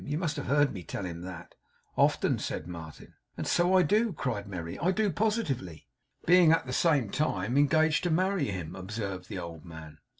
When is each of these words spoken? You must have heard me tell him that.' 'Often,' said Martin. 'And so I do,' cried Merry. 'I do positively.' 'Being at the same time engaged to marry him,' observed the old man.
You 0.03 0.17
must 0.17 0.37
have 0.37 0.47
heard 0.47 0.73
me 0.73 0.81
tell 0.81 1.05
him 1.05 1.21
that.' 1.21 1.53
'Often,' 1.95 2.39
said 2.39 2.67
Martin. 2.67 3.13
'And 3.37 3.45
so 3.45 3.77
I 3.77 3.83
do,' 3.83 4.13
cried 4.13 4.47
Merry. 4.47 4.79
'I 4.79 4.89
do 4.89 5.11
positively.' 5.11 5.85
'Being 6.25 6.51
at 6.51 6.65
the 6.65 6.73
same 6.73 7.11
time 7.11 7.55
engaged 7.55 8.01
to 8.05 8.09
marry 8.09 8.45
him,' 8.49 8.75
observed 8.75 9.29
the 9.29 9.37
old 9.37 9.63
man. 9.63 9.99